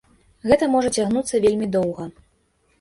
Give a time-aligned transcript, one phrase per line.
[0.51, 2.11] Гэта можа цягнуцца вельмі доўга.